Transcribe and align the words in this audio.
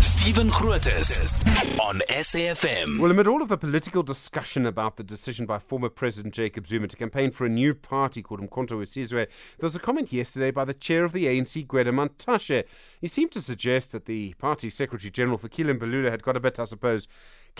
Stephen 0.00 0.48
Grootes 0.48 1.44
on 1.78 2.00
SAFM. 2.08 2.98
Well, 2.98 3.10
amid 3.10 3.26
all 3.26 3.42
of 3.42 3.48
the 3.48 3.58
political 3.58 4.02
discussion 4.02 4.64
about 4.64 4.96
the 4.96 5.02
decision 5.02 5.44
by 5.44 5.58
former 5.58 5.90
President 5.90 6.32
Jacob 6.32 6.66
Zuma 6.66 6.88
to 6.88 6.96
campaign 6.96 7.30
for 7.30 7.44
a 7.44 7.50
new 7.50 7.74
party 7.74 8.22
called 8.22 8.40
Umkhonto 8.40 8.78
Wesizwe, 8.78 9.26
there 9.26 9.28
was 9.60 9.76
a 9.76 9.80
comment 9.80 10.10
yesterday 10.10 10.50
by 10.50 10.64
the 10.64 10.72
chair 10.72 11.04
of 11.04 11.12
the 11.12 11.26
ANC, 11.26 11.66
Gwede 11.66 11.92
Mantashe. 11.92 12.64
He 12.98 13.08
seemed 13.08 13.32
to 13.32 13.42
suggest 13.42 13.92
that 13.92 14.06
the 14.06 14.32
party 14.34 14.70
Secretary 14.70 15.10
General 15.10 15.38
Fikile 15.38 15.78
Mbalula 15.78 16.10
had 16.10 16.22
got 16.22 16.36
a 16.36 16.40
bit, 16.40 16.58
I 16.58 16.64
suppose, 16.64 17.06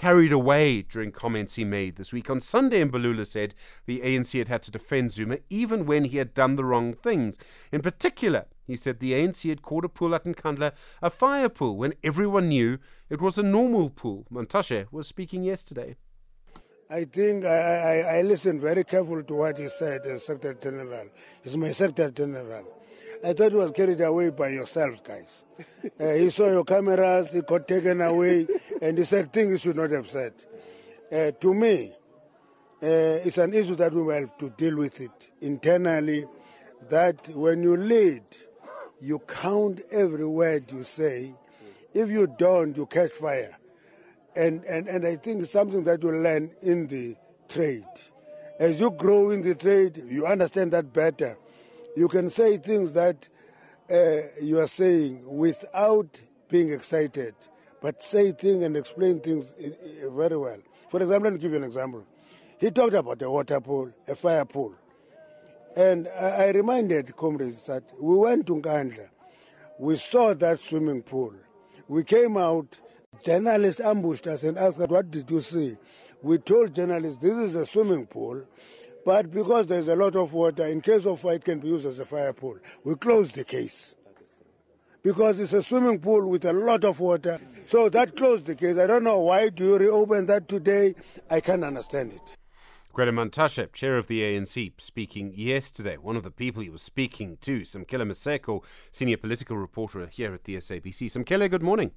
carried 0.01 0.33
away 0.33 0.81
during 0.81 1.13
comments 1.13 1.57
he 1.57 1.65
made 1.65 1.97
this 1.97 2.11
week. 2.11 2.31
On 2.31 2.41
Sunday, 2.41 2.83
Mbalula 2.83 3.27
said 3.27 3.55
the 3.85 4.01
ANC 4.01 4.39
had 4.39 4.49
had 4.49 4.63
to 4.63 4.71
defend 4.71 5.13
Zuma 5.13 5.37
even 5.51 5.85
when 5.85 6.07
he 6.07 6.17
had 6.17 6.33
done 6.33 6.57
the 6.57 6.65
wrong 6.65 6.95
things. 6.95 7.37
In 7.71 7.83
particular, 7.83 8.47
he 8.67 8.77
said 8.77 9.01
the 9.01 9.13
ANC 9.13 9.47
had 9.47 9.61
called 9.61 9.85
a 9.85 9.91
pool 9.91 10.15
at 10.15 10.25
Nkandla 10.25 10.73
a 11.03 11.11
fire 11.11 11.51
pool 11.51 11.77
when 11.77 11.93
everyone 12.03 12.49
knew 12.49 12.79
it 13.11 13.21
was 13.21 13.37
a 13.37 13.43
normal 13.43 13.91
pool. 13.91 14.25
Mantashe 14.33 14.87
was 14.91 15.07
speaking 15.07 15.43
yesterday. 15.43 15.97
I 16.89 17.05
think 17.05 17.45
I, 17.45 17.59
I, 17.59 18.17
I 18.17 18.23
listened 18.23 18.63
very 18.63 18.85
carefully 18.85 19.25
to 19.25 19.35
what 19.35 19.59
he 19.59 19.69
said 19.69 20.07
as 20.07 20.25
Secretary 20.25 20.57
General. 20.63 21.09
He's 21.43 21.59
my 21.59 21.73
Secretary 21.73 22.11
General. 22.11 22.65
I 23.23 23.35
thought 23.35 23.53
he 23.53 23.59
was 23.59 23.73
carried 23.73 24.01
away 24.01 24.31
by 24.31 24.49
yourselves, 24.49 25.03
guys. 25.03 25.45
uh, 26.01 26.09
he 26.11 26.31
saw 26.31 26.47
your 26.49 26.65
cameras, 26.65 27.33
he 27.33 27.43
got 27.43 27.69
taken 27.69 28.01
away, 28.01 28.47
and 28.81 28.97
he 28.97 29.05
said 29.05 29.33
things 29.33 29.53
he 29.53 29.59
should 29.59 29.77
not 29.77 29.91
have 29.91 30.09
said. 30.09 30.33
Uh, 31.13 31.31
to 31.33 31.53
me, 31.53 31.93
uh, 32.83 32.87
it's 33.27 33.37
an 33.37 33.53
issue 33.53 33.77
that 33.77 33.93
we 33.93 34.03
will 34.03 34.15
have 34.15 34.39
to 34.39 34.49
deal 34.51 34.77
with 34.77 35.01
it 35.01 35.29
internally. 35.43 36.25
That 36.89 37.29
when 37.35 37.63
you 37.63 37.77
lead, 37.77 38.23
you 39.03 39.19
count 39.19 39.83
every 39.93 40.25
word 40.25 40.71
you 40.73 40.85
say. 40.85 41.35
If 41.93 42.09
you 42.09 42.27
don't, 42.27 42.75
you 42.75 42.87
catch 42.87 43.11
fire. 43.13 43.59
And, 44.35 44.65
and, 44.65 44.89
and 44.89 45.07
I 45.07 45.17
think 45.17 45.43
it's 45.43 45.53
something 45.53 45.85
that 45.85 46.03
you 46.03 46.11
learn 46.13 46.55
in 46.63 46.87
the 46.87 47.17
trade. 47.49 47.85
As 48.59 48.81
you 48.81 48.91
grow 48.93 49.31
in 49.31 49.43
the 49.43 49.55
trade, 49.55 50.03
you 50.07 50.27
understand 50.27 50.73
that 50.73 50.93
better. 50.93 51.37
You 51.97 52.09
can 52.09 52.31
say 52.31 52.57
things 52.59 52.93
that 52.93 53.29
uh, 53.91 54.21
you 54.41 54.61
are 54.61 54.69
saying 54.69 55.23
without 55.27 56.21
being 56.49 56.73
excited, 56.73 57.35
but 57.81 58.03
say 58.03 58.33
things 58.33 58.63
and 58.63 58.77
explain 58.77 59.21
things 59.21 59.53
very 59.59 60.37
well. 60.37 60.59
For 60.89 60.99
example, 61.03 61.25
let 61.25 61.33
me 61.35 61.39
give 61.39 61.51
you 61.53 61.59
an 61.59 61.65
example. 61.65 62.05
He 62.59 62.71
talked 62.71 62.95
about 62.95 63.23
a 63.23 63.31
water 63.31 63.61
pool, 63.61 63.91
a 64.07 64.15
fire 64.15 64.45
pool. 64.45 64.75
And 65.77 66.09
I, 66.09 66.27
I 66.27 66.49
reminded 66.51 67.17
comrades 67.17 67.67
that 67.67 67.85
we 68.01 68.17
went 68.17 68.47
to 68.49 68.55
Nkandla, 68.55 69.09
we 69.79 69.97
saw 69.97 70.35
that 70.35 70.61
swimming 70.61 71.03
pool. 71.03 71.33
We 71.89 72.05
came 72.05 72.37
out, 72.37 72.77
journalists 73.25 73.81
ambushed 73.81 74.27
us 74.27 74.43
and 74.43 74.59
asked 74.59 74.79
What 74.79 75.11
did 75.11 75.31
you 75.31 75.41
see? 75.41 75.77
We 76.23 76.39
told 76.39 76.75
journalists, 76.75 77.23
This 77.23 77.37
is 77.37 77.55
a 77.55 77.65
swimming 77.65 78.07
pool, 78.07 78.45
but 79.11 79.33
because 79.33 79.67
there's 79.67 79.89
a 79.89 79.97
lot 79.97 80.15
of 80.15 80.33
water, 80.33 80.65
in 80.65 80.81
case 80.81 81.05
of 81.05 81.19
fire, 81.19 81.35
it 81.35 81.45
can 81.45 81.59
be 81.59 81.67
used 81.67 81.85
as 81.85 81.99
a 81.99 82.05
fire 82.05 82.33
pool. 82.33 82.57
We 82.85 82.95
closed 82.95 83.35
the 83.35 83.43
case. 83.43 83.97
Because 85.03 85.41
it's 85.41 85.53
a 85.53 85.65
swimming 85.65 85.99
pool 85.99 86.29
with 86.29 86.45
a 86.45 86.53
lot 86.53 86.85
of 86.85 87.01
water. 87.01 87.41
So 87.67 87.89
that 87.89 88.17
closed 88.17 88.47
the 88.47 88.55
case. 88.55 88.79
I 88.79 88.87
don't 88.87 89.03
know 89.03 89.19
why 89.19 89.49
do 89.49 89.65
you 89.65 89.79
reopen 89.79 90.27
that 90.27 90.49
today. 90.49 90.95
I 91.29 91.41
can't 91.41 91.65
understand 91.65 92.13
it. 92.13 92.37
Gwede 92.95 93.11
Mantashe, 93.13 93.73
chair 93.73 93.99
of 93.99 94.07
the 94.07 94.23
ANC, 94.23 94.81
speaking 94.81 95.33
yesterday. 95.35 95.97
One 95.97 96.15
of 96.15 96.23
the 96.23 96.31
people 96.31 96.63
he 96.63 96.71
was 96.71 96.81
speaking 96.81 97.37
to, 97.41 97.63
Samkele 97.63 98.07
Maseko, 98.07 98.63
senior 98.93 99.17
political 99.17 99.57
reporter 99.57 100.07
here 100.07 100.33
at 100.35 100.45
the 100.45 100.55
SABC. 100.55 101.07
Samkele, 101.11 101.51
good 101.51 101.65
morning. 101.65 101.91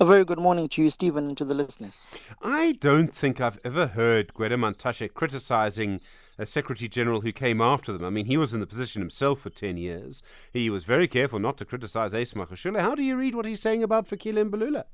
A 0.00 0.04
very 0.04 0.24
good 0.24 0.38
morning 0.38 0.68
to 0.70 0.82
you, 0.82 0.90
Stephen, 0.90 1.28
and 1.28 1.36
to 1.38 1.44
the 1.44 1.54
listeners. 1.54 2.10
I 2.42 2.72
don't 2.72 3.12
think 3.12 3.40
I've 3.40 3.58
ever 3.64 3.86
heard 3.86 4.34
Gwede 4.34 4.52
Mantashe 4.52 5.12
criticizing 5.12 6.00
a 6.38 6.46
Secretary 6.46 6.88
General 6.88 7.22
who 7.22 7.32
came 7.32 7.60
after 7.60 7.92
them. 7.92 8.04
I 8.04 8.10
mean, 8.10 8.26
he 8.26 8.36
was 8.36 8.52
in 8.52 8.60
the 8.60 8.66
position 8.66 9.00
himself 9.00 9.40
for 9.40 9.50
10 9.50 9.76
years. 9.76 10.22
He 10.52 10.68
was 10.70 10.84
very 10.84 11.08
careful 11.08 11.38
not 11.38 11.56
to 11.58 11.64
criticize 11.64 12.14
Ace 12.14 12.34
Magashule. 12.34 12.80
How 12.80 12.94
do 12.94 13.02
you 13.02 13.16
read 13.16 13.34
what 13.34 13.46
he's 13.46 13.60
saying 13.60 13.82
about 13.82 14.08
Fikile 14.08 14.50
Mbalula? 14.50 14.84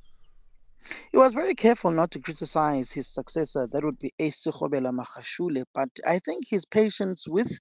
He 1.13 1.19
was 1.19 1.35
very 1.35 1.55
careful 1.55 1.91
not 1.91 2.11
to 2.13 2.21
criticize 2.21 2.91
his 2.91 3.07
successor, 3.07 3.67
that 3.67 3.85
would 3.85 3.99
be 3.99 4.15
Ace 4.19 4.47
Magashule, 4.47 5.63
but 5.75 5.91
I 6.07 6.19
think 6.21 6.45
his 6.49 6.65
patience 6.65 7.29
with 7.29 7.53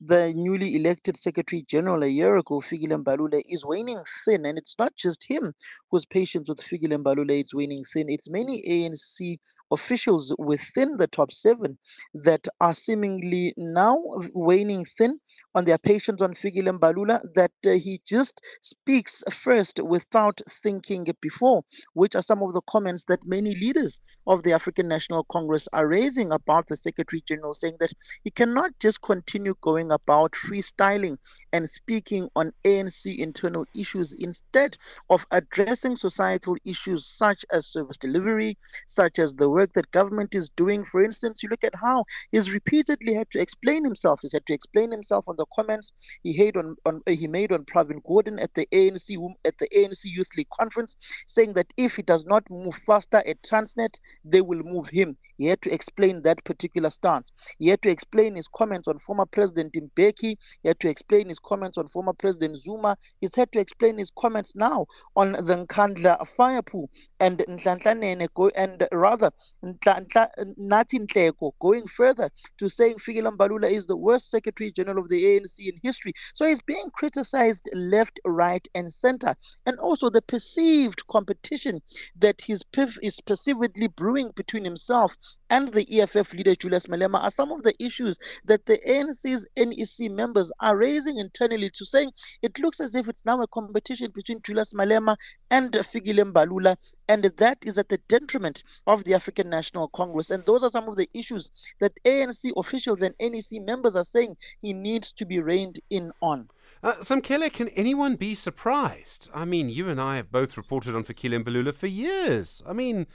the 0.00 0.32
newly 0.34 0.74
elected 0.74 1.18
Secretary 1.18 1.66
General 1.68 2.02
a 2.02 2.06
year 2.06 2.38
ago, 2.38 2.62
Fikile 2.62 3.04
Mbalula, 3.04 3.42
is 3.46 3.62
waning 3.62 4.02
thin. 4.24 4.46
And 4.46 4.56
it's 4.56 4.76
not 4.78 4.96
just 4.96 5.22
him 5.22 5.52
whose 5.90 6.06
patience 6.06 6.48
with 6.48 6.60
Fikile 6.60 6.96
Mbalula 7.02 7.44
is 7.44 7.52
waning 7.52 7.84
thin. 7.92 8.08
It's 8.08 8.30
many 8.30 8.62
ANC 8.66 9.38
officials 9.74 10.34
within 10.38 10.96
the 10.96 11.06
top 11.06 11.32
seven 11.32 11.76
that 12.14 12.46
are 12.60 12.74
seemingly 12.74 13.52
now 13.56 13.98
waning 14.32 14.86
thin 14.96 15.20
on 15.54 15.64
their 15.64 15.78
patience 15.78 16.20
on 16.22 16.34
Fikile 16.34 16.78
Mbalula, 16.78 17.20
that 17.34 17.52
uh, 17.66 17.70
he 17.70 18.00
just 18.06 18.40
speaks 18.62 19.22
first 19.32 19.80
without 19.82 20.40
thinking 20.62 21.06
before, 21.20 21.62
which 21.94 22.14
are 22.14 22.22
some 22.22 22.42
of 22.42 22.52
the 22.54 22.62
comments 22.62 23.04
that 23.08 23.24
many 23.26 23.54
leaders 23.54 24.00
of 24.26 24.42
the 24.42 24.52
African 24.52 24.88
National 24.88 25.24
Congress 25.24 25.68
are 25.72 25.86
raising 25.86 26.32
about 26.32 26.66
the 26.68 26.76
Secretary 26.76 27.22
General, 27.26 27.54
saying 27.54 27.76
that 27.80 27.92
he 28.24 28.30
cannot 28.30 28.70
just 28.80 29.00
continue 29.02 29.54
going 29.60 29.90
about 29.92 30.32
freestyling 30.32 31.16
and 31.52 31.68
speaking 31.68 32.28
on 32.34 32.52
ANC 32.64 33.16
internal 33.18 33.64
issues. 33.74 34.12
Instead 34.14 34.76
of 35.10 35.26
addressing 35.30 35.96
societal 35.96 36.56
issues 36.64 37.06
such 37.06 37.44
as 37.52 37.66
service 37.66 37.98
delivery, 37.98 38.56
such 38.86 39.18
as 39.18 39.34
the 39.34 39.48
work 39.48 39.63
that 39.72 39.90
government 39.90 40.34
is 40.34 40.50
doing. 40.50 40.84
For 40.84 41.02
instance, 41.02 41.42
you 41.42 41.48
look 41.48 41.64
at 41.64 41.74
how 41.74 42.04
he's 42.30 42.52
repeatedly 42.52 43.14
had 43.14 43.30
to 43.32 43.40
explain 43.40 43.84
himself. 43.84 44.20
He's 44.22 44.32
had 44.32 44.46
to 44.46 44.54
explain 44.54 44.90
himself 44.90 45.24
on 45.26 45.36
the 45.36 45.46
comments 45.54 45.92
he 46.22 46.36
made 46.36 46.56
on, 46.56 46.76
on 46.86 47.02
uh, 47.06 47.12
he 47.12 47.26
made 47.26 47.52
on 47.52 47.64
Pravin 47.64 48.02
Gordhan 48.02 48.40
at 48.42 48.54
the 48.54 48.66
ANC 48.72 49.16
at 49.44 49.58
the 49.58 49.68
ANC 49.68 50.04
Youth 50.04 50.28
League 50.36 50.48
conference, 50.50 50.96
saying 51.26 51.54
that 51.54 51.72
if 51.76 51.96
he 51.96 52.02
does 52.02 52.24
not 52.24 52.48
move 52.50 52.74
faster 52.86 53.22
at 53.26 53.42
Transnet, 53.42 53.98
they 54.24 54.40
will 54.40 54.62
move 54.62 54.88
him. 54.88 55.16
He 55.36 55.46
had 55.46 55.62
to 55.62 55.72
explain 55.74 56.22
that 56.22 56.44
particular 56.44 56.90
stance. 56.90 57.32
He 57.58 57.68
had 57.68 57.82
to 57.82 57.90
explain 57.90 58.36
his 58.36 58.46
comments 58.46 58.86
on 58.86 58.98
former 59.00 59.26
President 59.26 59.72
Mbeki. 59.74 60.36
He 60.62 60.68
had 60.68 60.78
to 60.80 60.88
explain 60.88 61.28
his 61.28 61.40
comments 61.40 61.76
on 61.76 61.88
former 61.88 62.12
President 62.12 62.58
Zuma. 62.58 62.96
He's 63.20 63.34
had 63.34 63.50
to 63.52 63.58
explain 63.58 63.98
his 63.98 64.12
comments 64.16 64.54
now 64.54 64.86
on 65.16 65.32
the 65.32 65.66
Nkandla 65.66 66.28
fire 66.36 66.62
pool 66.62 66.88
and 67.18 67.38
Nhlanhla 67.38 68.28
go 68.34 68.48
and 68.50 68.86
rather 68.92 69.32
Nathi 69.62 71.06
Nhleko 71.06 71.52
going 71.60 71.86
further 71.86 72.30
to 72.58 72.68
saying 72.68 72.96
Fikile 72.96 73.34
Mbalula 73.36 73.70
is 73.70 73.86
the 73.86 73.96
worst 73.96 74.30
Secretary 74.30 74.70
General 74.72 74.98
of 74.98 75.08
the 75.08 75.24
ANC 75.24 75.58
in 75.58 75.78
history. 75.82 76.12
So 76.34 76.46
he's 76.46 76.62
being 76.62 76.90
criticized 76.92 77.68
left, 77.74 78.20
right, 78.24 78.66
and 78.74 78.92
center, 78.92 79.34
and 79.66 79.78
also 79.78 80.10
the 80.10 80.22
perceived 80.22 81.06
competition 81.06 81.80
that 82.18 82.42
is 82.48 82.62
perceivedly 82.72 83.94
brewing 83.96 84.32
between 84.36 84.64
himself 84.64 85.16
and 85.50 85.72
the 85.72 86.00
EFF 86.00 86.32
leader 86.32 86.54
Julius 86.54 86.86
Malema 86.86 87.22
are 87.22 87.30
some 87.30 87.52
of 87.52 87.62
the 87.62 87.74
issues 87.82 88.18
that 88.44 88.64
the 88.66 88.78
ANC's 88.88 89.46
NEC 89.56 90.10
members 90.10 90.50
are 90.60 90.76
raising 90.76 91.18
internally 91.18 91.70
to 91.70 91.84
saying 91.84 92.10
it 92.42 92.58
looks 92.58 92.80
as 92.80 92.94
if 92.94 93.08
it's 93.08 93.24
now 93.24 93.40
a 93.40 93.46
competition 93.48 94.10
between 94.14 94.42
Julius 94.42 94.72
Malema 94.72 95.16
and 95.50 95.72
Fikile 95.72 96.32
Mbalula, 96.32 96.76
and 97.08 97.24
that 97.24 97.58
is 97.62 97.78
at 97.78 97.88
the 97.88 97.98
detriment 98.08 98.62
of 98.86 99.04
the 99.04 99.14
African 99.14 99.33
National 99.42 99.88
Congress. 99.88 100.30
And 100.30 100.44
those 100.44 100.62
are 100.62 100.70
some 100.70 100.88
of 100.88 100.96
the 100.96 101.08
issues 101.14 101.50
that 101.80 101.98
ANC 102.04 102.52
officials 102.56 103.02
and 103.02 103.14
NEC 103.18 103.60
members 103.62 103.96
are 103.96 104.04
saying 104.04 104.36
he 104.62 104.72
needs 104.72 105.12
to 105.14 105.24
be 105.24 105.40
reined 105.40 105.80
in 105.90 106.12
on. 106.20 106.48
Uh, 106.82 106.94
Samkele, 107.00 107.52
can 107.52 107.68
anyone 107.68 108.14
be 108.14 108.34
surprised? 108.34 109.30
I 109.34 109.44
mean, 109.44 109.68
you 109.68 109.88
and 109.88 110.00
I 110.00 110.16
have 110.16 110.30
both 110.30 110.56
reported 110.56 110.94
on 110.94 111.02
Fikile 111.02 111.42
Mbalula 111.42 111.74
for 111.74 111.86
years. 111.86 112.62
I 112.66 112.74
mean, 112.74 113.06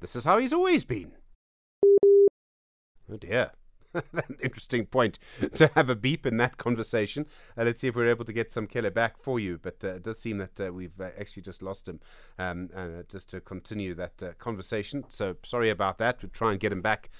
this 0.00 0.14
is 0.14 0.24
how 0.24 0.38
he's 0.38 0.52
always 0.52 0.84
been. 0.84 1.12
Oh 3.10 3.16
dear. 3.18 3.52
An 4.12 4.36
interesting 4.42 4.86
point 4.86 5.18
to 5.54 5.70
have 5.74 5.90
a 5.90 5.94
beep 5.94 6.26
in 6.26 6.36
that 6.38 6.58
conversation. 6.58 7.26
Uh, 7.56 7.64
let's 7.64 7.80
see 7.80 7.88
if 7.88 7.96
we're 7.96 8.10
able 8.10 8.24
to 8.24 8.32
get 8.32 8.50
Samkele 8.50 8.92
back 8.92 9.18
for 9.18 9.40
you. 9.40 9.58
But 9.60 9.82
uh, 9.84 9.94
it 9.94 10.02
does 10.02 10.18
seem 10.18 10.38
that 10.38 10.60
uh, 10.60 10.72
we've 10.72 10.98
uh, 11.00 11.10
actually 11.18 11.42
just 11.42 11.62
lost 11.62 11.88
him. 11.88 12.00
Um, 12.38 12.70
uh, 12.76 13.02
just 13.08 13.30
to 13.30 13.40
continue 13.40 13.94
that 13.94 14.22
uh, 14.22 14.32
conversation. 14.38 15.04
So 15.08 15.36
sorry 15.42 15.70
about 15.70 15.98
that. 15.98 16.22
We'll 16.22 16.30
try 16.30 16.52
and 16.52 16.60
get 16.60 16.72
him 16.72 16.82
back 16.82 17.10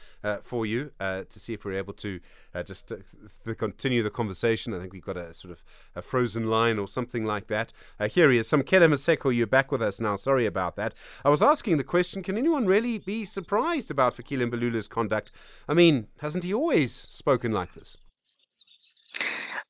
for 0.42 0.66
you 0.66 0.90
to 0.98 1.26
see 1.30 1.54
if 1.54 1.64
we're 1.64 1.78
able 1.78 1.92
to 1.92 2.20
just 2.64 2.88
to 2.88 3.54
continue 3.54 4.02
the 4.02 4.10
conversation. 4.10 4.74
I 4.74 4.80
think 4.80 4.92
we've 4.92 5.04
got 5.04 5.16
a 5.16 5.32
sort 5.34 5.52
of 5.52 5.62
a 5.94 6.02
frozen 6.02 6.46
line 6.46 6.78
or 6.78 6.88
something 6.88 7.24
like 7.24 7.46
that. 7.46 7.72
here 8.10 8.30
he 8.30 8.38
is. 8.38 8.48
Some 8.48 8.62
Samkele 8.62 8.88
Maseko, 8.88 9.34
you're 9.34 9.46
back 9.46 9.70
with 9.70 9.82
us 9.82 10.00
now. 10.00 10.16
Sorry 10.16 10.46
about 10.46 10.74
that. 10.76 10.94
I 11.24 11.28
was 11.28 11.42
asking 11.42 11.76
the 11.76 11.84
question: 11.84 12.22
Can 12.22 12.36
anyone 12.36 12.66
really 12.66 12.98
be 12.98 13.24
surprised 13.24 13.90
about 13.90 14.16
Fikile 14.16 14.50
Mbalula's 14.50 14.88
conduct? 14.88 15.30
I 15.68 15.74
mean, 15.74 16.08
hasn't 16.18 16.44
he 16.44 16.52
always? 16.52 16.65
Always 16.66 16.92
spoken 16.92 17.52
like 17.52 17.72
this? 17.74 17.96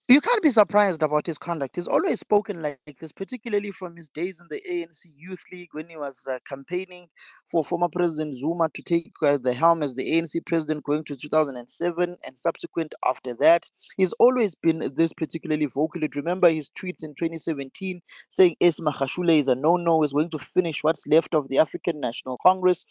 you 0.08 0.20
can't 0.20 0.42
be 0.42 0.50
surprised 0.50 1.02
about 1.02 1.26
his 1.26 1.36
conduct. 1.36 1.74
He's 1.74 1.88
always 1.88 2.20
spoken 2.20 2.62
like, 2.62 2.78
this, 3.00 3.10
particularly 3.10 3.72
from 3.72 3.96
his 3.96 4.08
days 4.08 4.40
in 4.40 4.46
the 4.48 4.62
ANC 4.70 5.04
Youth 5.16 5.42
League 5.52 5.70
when 5.72 5.88
he 5.88 5.96
was 5.96 6.26
uh, 6.30 6.38
campaigning 6.48 7.08
for 7.50 7.64
former 7.64 7.88
President 7.88 8.34
Zuma 8.34 8.68
to 8.74 8.82
take 8.82 9.12
uh, 9.22 9.36
the 9.36 9.52
helm 9.52 9.82
as 9.82 9.94
the 9.94 10.12
ANC 10.12 10.46
president 10.46 10.84
going 10.84 11.02
to 11.04 11.16
2007 11.16 12.16
and 12.24 12.38
subsequent 12.38 12.94
after 13.04 13.34
that. 13.34 13.68
He's 13.96 14.12
always 14.14 14.54
been 14.54 14.92
this 14.94 15.12
particularly 15.12 15.66
vocal. 15.66 16.00
Remember 16.14 16.48
his 16.48 16.70
tweets 16.70 17.02
in 17.02 17.14
2017 17.16 18.00
saying 18.28 18.56
Ace 18.60 18.78
Magashule 18.78 19.40
is 19.40 19.48
a 19.48 19.56
no 19.56 19.76
no, 19.76 20.04
is 20.04 20.12
going 20.12 20.30
to 20.30 20.38
finish 20.38 20.84
what's 20.84 21.06
left 21.08 21.34
of 21.34 21.48
the 21.48 21.58
African 21.58 21.98
National 22.00 22.38
Congress. 22.38 22.86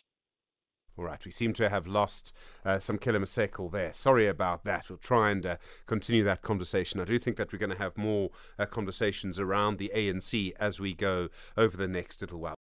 All 0.97 1.03
right, 1.03 1.23
we 1.25 1.31
seem 1.31 1.51
to 1.53 1.69
have 1.69 1.87
lost 1.87 2.31
uh, 2.63 2.79
some 2.79 2.97
Maseko 3.19 3.69
there. 3.69 3.91
Sorry 3.93 4.27
about 4.27 4.63
that. 4.63 4.89
We'll 4.89 4.97
try 4.97 5.29
and 5.31 5.45
uh, 5.45 5.55
continue 5.87 6.23
that 6.23 6.41
conversation. 6.41 7.01
I 7.01 7.05
do 7.05 7.19
think 7.19 7.35
that 7.35 7.51
we're 7.51 7.59
going 7.59 7.71
to 7.71 7.77
have 7.77 7.97
more 7.97 8.29
uh, 8.57 8.65
conversations 8.65 9.37
around 9.37 9.77
the 9.77 9.91
ANC 9.93 10.53
as 10.57 10.79
we 10.79 10.93
go 10.93 11.27
over 11.57 11.75
the 11.75 11.87
next 11.87 12.21
little 12.21 12.39
while. 12.39 12.55